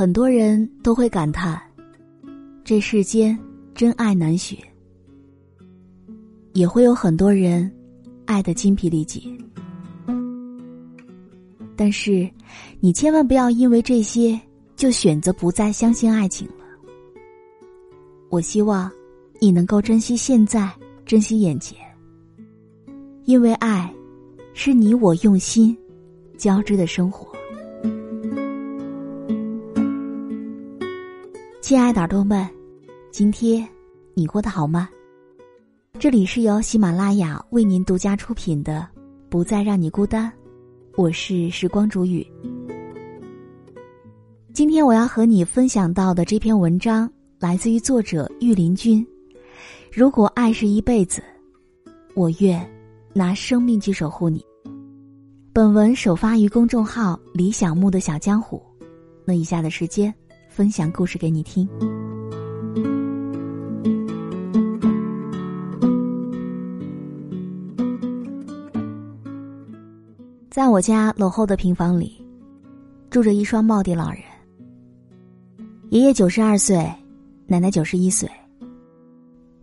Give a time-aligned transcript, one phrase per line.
[0.00, 1.60] 很多人都会感叹，
[2.64, 3.38] 这世间
[3.74, 4.58] 真爱难寻。
[6.54, 7.70] 也会有很多人
[8.24, 9.38] 爱得精疲力尽。
[11.76, 12.26] 但是，
[12.80, 14.40] 你千万不要因为这些
[14.74, 16.64] 就选择不再相信爱情了。
[18.30, 18.90] 我希望
[19.38, 20.72] 你能够珍惜现在，
[21.04, 21.76] 珍惜眼前，
[23.26, 23.94] 因为爱
[24.54, 25.76] 是你我用心
[26.38, 27.29] 交织的生活。
[31.70, 32.44] 亲爱的耳朵们，
[33.12, 33.64] 今天
[34.14, 34.88] 你过得好吗？
[36.00, 38.84] 这里是由喜马拉雅为您独家出品的
[39.28, 40.28] 《不再让你孤单》，
[40.96, 42.26] 我是时光煮雨。
[44.52, 49.06] 今天我要和你分享到的这篇文章来自于作者玉林君。
[49.92, 51.22] 如果爱是一辈子，
[52.16, 52.68] 我愿
[53.12, 54.44] 拿生命去守护你。
[55.52, 58.60] 本文首发于公众号“理想木的小江湖”。
[59.24, 60.12] 那以下的时间。
[60.50, 61.66] 分享故事给你听。
[70.50, 72.20] 在我家楼后的平房里，
[73.08, 74.20] 住着一双耄耋老人。
[75.90, 76.76] 爷爷九十二岁，
[77.46, 78.28] 奶奶九十一岁。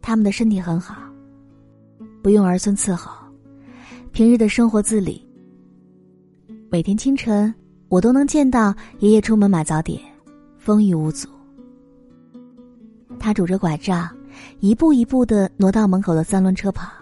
[0.00, 0.96] 他们的身体很好，
[2.22, 3.12] 不用儿孙伺候，
[4.12, 5.26] 平日的生活自理。
[6.70, 7.52] 每天清晨，
[7.88, 10.00] 我都能见到爷爷出门买早点。
[10.68, 11.26] 风雨无阻。
[13.18, 14.06] 他拄着拐杖，
[14.60, 16.92] 一步一步的挪到门口的三轮车旁，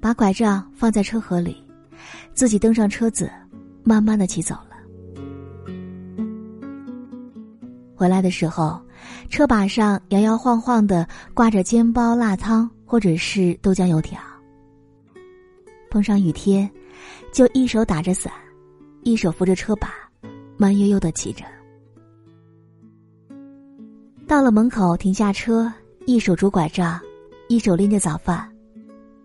[0.00, 1.62] 把拐杖放在车盒里，
[2.32, 3.30] 自己登上车子，
[3.84, 4.70] 慢慢的骑走了。
[7.94, 8.80] 回来的时候，
[9.28, 14.18] 车把上摇摇晃晃的挂着煎包、辣汤或者是豆浆油条。
[15.90, 16.66] 碰上雨天，
[17.30, 18.32] 就一手打着伞，
[19.02, 19.92] 一手扶着车把，
[20.56, 21.44] 慢悠悠的骑着。
[24.30, 25.72] 到了门口，停下车，
[26.06, 27.00] 一手拄拐杖，
[27.48, 28.48] 一手拎着早饭，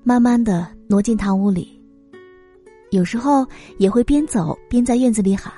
[0.03, 1.79] 慢慢的挪进堂屋里。
[2.89, 3.45] 有时候
[3.77, 5.53] 也会边走边在院子里喊：“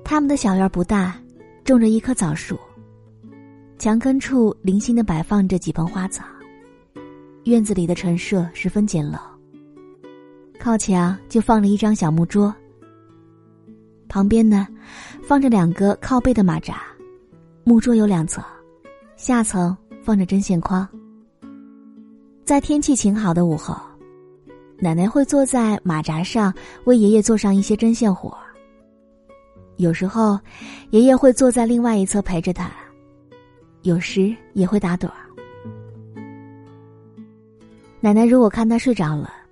[0.06, 1.20] 他们的小院不大，
[1.64, 2.60] 种着一棵枣树，
[3.80, 6.24] 墙根处零星的摆放着几盆花草，
[7.46, 9.18] 院子里的陈设十分简陋。
[10.64, 12.56] 靠墙就放了一张小木桌，
[14.08, 14.66] 旁边呢，
[15.22, 16.82] 放着两个靠背的马扎，
[17.66, 18.42] 木桌有两层，
[19.18, 20.88] 下层放着针线筐。
[22.46, 23.76] 在天气晴好的午后，
[24.80, 26.54] 奶奶会坐在马扎上
[26.86, 28.34] 为爷爷做上一些针线活
[29.76, 30.40] 有时候，
[30.92, 32.72] 爷爷会坐在另外一侧陪着他，
[33.82, 35.14] 有时也会打盹儿。
[38.00, 39.43] 奶奶如果看他睡着了。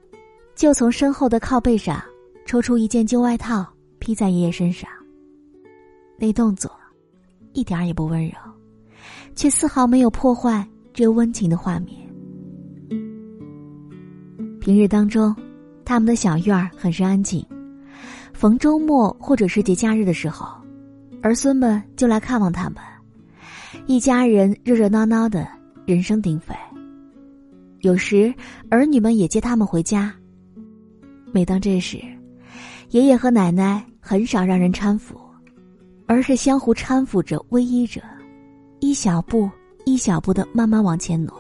[0.61, 1.99] 就从身后的靠背上
[2.45, 3.66] 抽出一件旧外套
[3.97, 4.88] 披在爷爷身上。
[6.19, 6.72] 那动作，
[7.53, 8.35] 一点也不温柔，
[9.35, 10.63] 却丝毫没有破坏
[10.94, 11.97] 这温情的画面。
[14.59, 15.35] 平日当中，
[15.83, 17.43] 他们的小院儿很是安静。
[18.31, 20.45] 逢周末或者是节假日的时候，
[21.23, 22.75] 儿孙们就来看望他们，
[23.88, 25.47] 一家人热热闹闹的，
[25.88, 26.53] 人声鼎沸。
[27.79, 28.31] 有时，
[28.69, 30.13] 儿女们也接他们回家。
[31.31, 31.97] 每当这时，
[32.90, 35.19] 爷爷和奶奶很少让人搀扶，
[36.06, 38.02] 而是相互搀扶着、偎依着，
[38.80, 39.50] 一小步
[39.86, 41.34] 一小步的慢慢往前挪。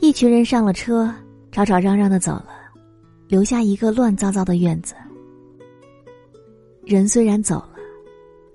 [0.00, 1.12] 一群人上了车，
[1.50, 2.48] 吵吵嚷嚷的走了，
[3.26, 4.94] 留下一个乱糟糟的院子。
[6.84, 7.76] 人虽然走了，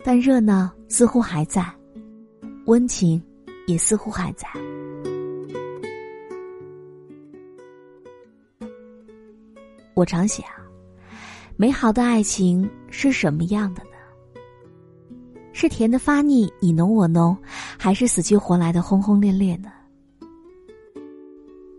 [0.03, 1.65] 但热闹似乎还在，
[2.67, 3.19] 温情
[3.65, 4.47] 也似乎还在。
[9.99, 10.45] 我常想，
[11.57, 13.89] 美好的爱情是什么样的呢？
[15.51, 17.37] 是甜的发腻，你侬我侬，
[17.77, 19.69] 还是死去活来的轰轰烈烈呢？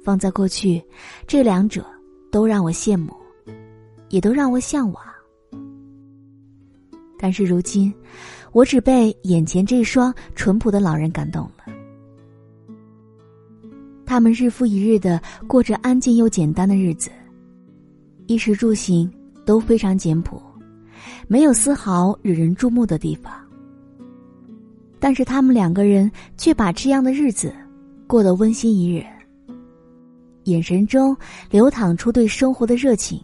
[0.05, 0.85] 放在过去，
[1.27, 1.83] 这两者
[2.31, 3.11] 都让我羡慕，
[4.11, 5.03] 也都让我向往。
[7.19, 7.91] 但是如今，
[8.53, 11.73] 我只被眼前这双淳朴的老人感动了。
[14.05, 15.19] 他们日复一日的
[15.49, 17.11] 过着安静又简单的日子。
[18.31, 19.11] 衣食住行
[19.45, 20.41] 都非常简朴，
[21.27, 23.33] 没有丝毫惹人注目的地方。
[25.01, 27.53] 但是他们两个人却把这样的日子
[28.07, 29.05] 过得温馨宜人，
[30.45, 31.17] 眼神中
[31.51, 33.21] 流淌出对生活的热情，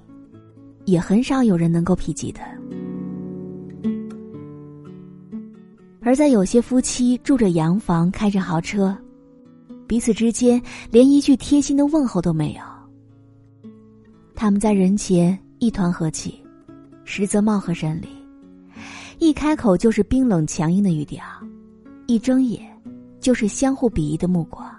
[0.87, 2.41] 也很少有人能够匹及的。
[6.00, 8.97] 而在有些夫妻住着洋房、开着豪车，
[9.87, 10.61] 彼此之间
[10.91, 12.75] 连一句贴心的问候都没有。
[14.37, 16.38] 他们在人前一团和气，
[17.05, 18.09] 实则貌合神离，
[19.19, 21.25] 一开口就是冰冷强硬的语调，
[22.06, 22.71] 一睁眼
[23.19, 24.71] 就是相互鄙夷的目光。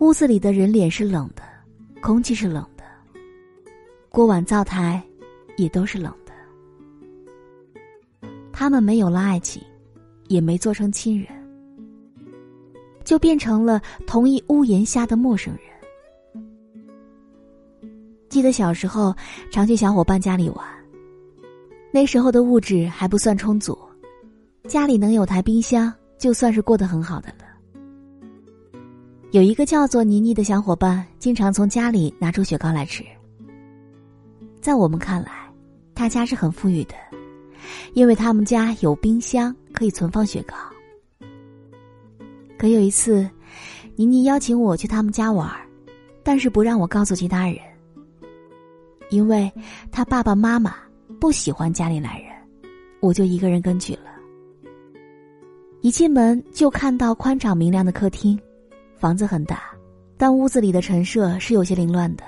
[0.00, 1.42] 屋子里的人脸是冷的，
[2.00, 2.82] 空气是冷的，
[4.08, 5.00] 锅碗灶台
[5.58, 6.32] 也都是冷的。
[8.52, 9.62] 他们没有了爱情，
[10.28, 11.28] 也没做成亲人，
[13.04, 15.71] 就变成了同一屋檐下的陌生人。
[18.32, 19.14] 记得小时候
[19.50, 20.66] 常去小伙伴家里玩，
[21.90, 23.78] 那时候的物质还不算充足，
[24.66, 27.44] 家里能有台冰箱，就算是过得很好的了。
[29.32, 33.04] 有一个叫做妮妮的小伙伴，经常从家里拿出雪糕来吃。
[34.62, 35.30] 在我们看来，
[35.94, 36.94] 他家是很富裕的，
[37.92, 40.56] 因为他们家有冰箱可以存放雪糕。
[42.56, 43.28] 可有一次，
[43.94, 45.50] 妮妮邀请我去他们家玩，
[46.22, 47.58] 但是不让我告诉其他人，
[49.12, 49.52] 因为
[49.90, 50.74] 他爸爸妈妈
[51.20, 52.32] 不喜欢家里来人，
[53.00, 54.10] 我就一个人跟去了。
[55.82, 58.40] 一进门就看到宽敞明亮的客厅。
[58.96, 59.64] 房子很大，
[60.16, 62.24] 但屋子里的陈设是有些凌乱的。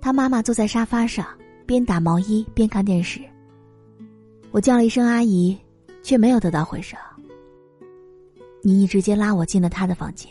[0.00, 1.26] 他妈妈坐在沙发上，
[1.64, 3.20] 边打毛衣边看电视。
[4.50, 5.56] 我叫了一声“阿姨”，
[6.02, 6.98] 却没有得到回声。
[8.62, 10.28] 妮妮直接拉我进了她的房间。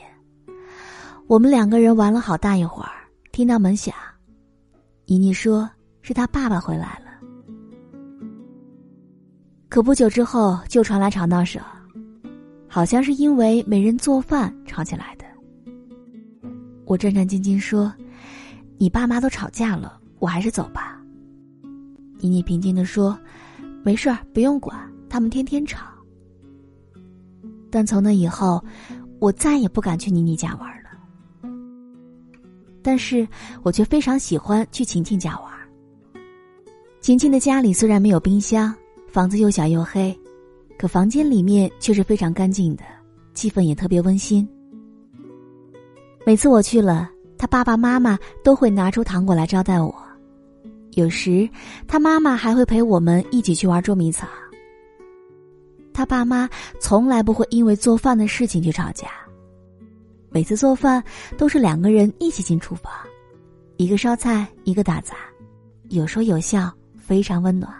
[1.27, 2.91] 我们两个人玩了好大一会儿，
[3.31, 3.93] 听到门响，
[5.09, 5.69] 妮妮说
[6.01, 7.05] 是她爸爸回来了。
[9.69, 11.61] 可不久之后就传来吵闹声，
[12.67, 15.23] 好像是因为没人做饭吵起来的。
[16.83, 17.93] 我战战兢兢说
[18.77, 21.01] ：“你爸妈都吵架了，我还是走吧。”
[22.19, 23.17] 妮妮平静的说
[23.85, 24.77] ：“没事儿，不用管，
[25.07, 25.87] 他们天天吵。”
[27.71, 28.61] 但从那以后，
[29.19, 30.76] 我再也不敢去妮妮家玩。
[32.87, 33.27] 但是
[33.63, 35.51] 我却非常喜欢去晴晴家玩。
[37.01, 38.73] 晴晴的家里虽然没有冰箱，
[39.09, 40.17] 房子又小又黑，
[40.79, 42.85] 可房间里面却是非常干净的，
[43.33, 44.47] 气氛也特别温馨。
[46.25, 49.93] 每次我去了，他爸爸妈妈都会拿出糖果来招待我。
[50.93, 51.45] 有时，
[51.89, 54.29] 他妈妈还会陪我们一起去玩捉迷藏。
[55.93, 56.49] 他爸妈
[56.79, 59.09] 从来不会因为做饭的事情去吵架，
[60.37, 61.03] 每次做饭
[61.35, 62.93] 都是两个人一起进厨房，
[63.77, 65.15] 一个烧菜，一个打杂，
[65.89, 67.73] 有说有笑，非常温暖。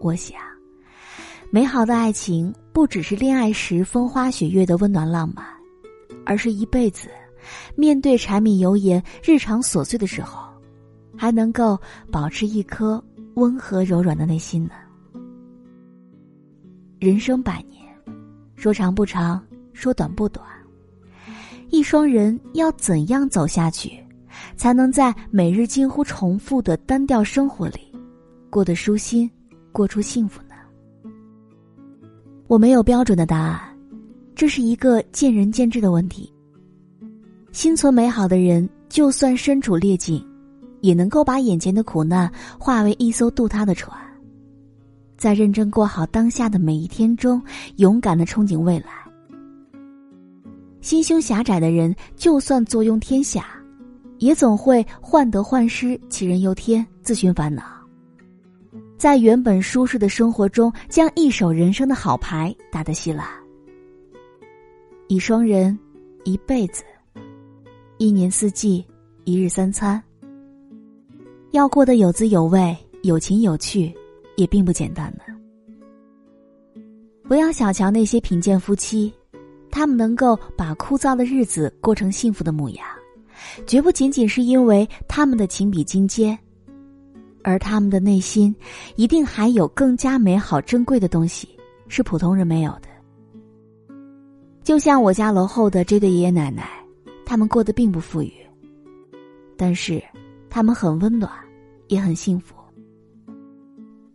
[0.00, 0.36] 我想。
[1.48, 5.46] 美好的爱情不只是恋爱时风花雪月的温暖浪漫，
[6.26, 7.08] 而是一辈子
[7.76, 10.44] 面对柴米油盐、日常琐碎的时候，
[11.16, 11.78] 还能够
[12.10, 13.00] 保持一颗
[13.34, 14.72] 温和柔软的内心呢。
[16.98, 17.83] 人生百年，
[18.64, 19.38] 说长不长，
[19.74, 20.42] 说短不短。
[21.68, 24.02] 一双人要怎样走下去，
[24.56, 27.92] 才能在每日近乎重复的单调生活里，
[28.48, 29.30] 过得舒心，
[29.70, 30.54] 过出幸福呢？
[32.46, 33.60] 我没有标准的答案，
[34.34, 36.32] 这是一个见仁见智的问题。
[37.52, 40.26] 心存美好的人，就算身处劣境，
[40.80, 43.94] 也能够把眼前的苦难化为一艘渡他的船，
[45.16, 47.42] 在认真过好当下的每一天中，
[47.76, 48.88] 勇敢的憧憬未来。
[50.80, 53.46] 心胸狭窄的人，就算坐拥天下，
[54.18, 57.64] 也总会患得患失、杞人忧天、自寻烦恼。
[58.98, 63.26] 在原本舒适的生活中，将一手人生的好牌打得稀烂。
[65.08, 65.78] 一双人，
[66.24, 66.82] 一辈子，
[67.98, 68.84] 一年四季，
[69.24, 70.02] 一日三餐，
[71.52, 73.94] 要过得有滋有味、有情有趣，
[74.36, 75.24] 也并不简单呢。
[77.26, 79.12] 不要小瞧那些贫贱夫妻，
[79.70, 82.86] 他们能够把枯燥的日子过成幸福的模样，
[83.66, 86.38] 绝不仅仅是因为他们的情比金坚。
[87.42, 88.54] 而他们的内心，
[88.96, 91.48] 一定还有更加美好、珍贵的东西，
[91.88, 92.88] 是普通人没有的。
[94.62, 96.70] 就像我家楼后的这对爷爷奶奶，
[97.26, 98.32] 他们过得并不富裕，
[99.58, 100.02] 但是
[100.48, 101.30] 他们很温暖，
[101.88, 102.54] 也很幸福。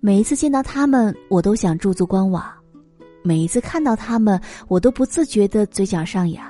[0.01, 2.41] 每一次见到他们，我都想驻足观望；
[3.21, 4.39] 每一次看到他们，
[4.69, 6.45] 我都不自觉的嘴角上扬。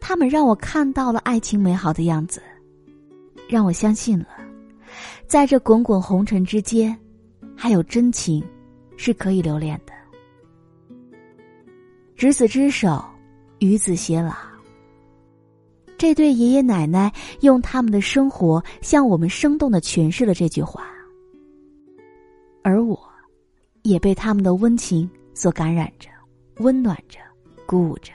[0.00, 2.42] 他们让我看到了爱情美好的样子，
[3.48, 4.26] 让我相信了。
[5.28, 6.96] 在这滚滚红尘之间，
[7.56, 8.44] 还有真情，
[8.96, 9.92] 是可以留恋的。
[12.16, 13.04] 执子之手，
[13.60, 14.34] 与子偕老。
[15.96, 20.84] 这对爷爷奶奶用他们的生活向我们生动的诠释了这句话，
[22.66, 22.98] 而我，
[23.82, 26.08] 也被他们的温情所感染着，
[26.56, 27.20] 温暖着，
[27.64, 28.10] 鼓舞着。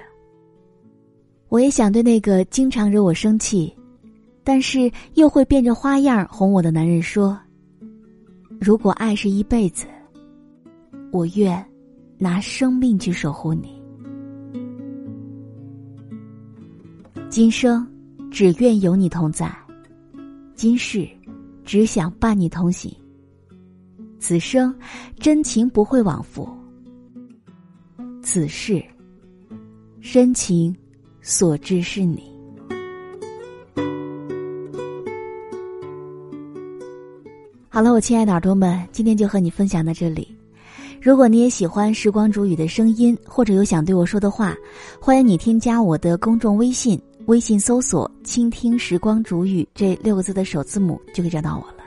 [1.48, 3.74] 我也想对那个经常惹我生气，
[4.44, 7.40] 但是又会变着花样哄我的男人说
[8.60, 9.88] ：“如果爱是一辈子，
[11.14, 11.66] 我愿
[12.18, 13.82] 拿生命去守护你。
[17.30, 17.88] 今生
[18.30, 19.50] 只愿有你同在，
[20.56, 21.08] 今世
[21.64, 22.94] 只想伴你同行。
[24.22, 24.74] 此生
[25.20, 26.48] 真情不会往复。”
[28.24, 28.82] 此事，
[30.00, 30.74] 深情
[31.22, 32.32] 所致是你。
[37.68, 40.38] 好了，我亲爱的耳朵们，今天就和你分享到这里。
[41.02, 44.56] 如果你也喜欢时光煮雨的声音，或者有想对我说的话，
[45.00, 51.84] 欢迎你添加我的公众微信，微信搜索“倾听时光煮雨”这六个字的首字母，就可以找到我了。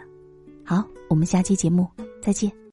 [0.65, 1.87] 好，我们下期节目
[2.25, 2.64] 再见。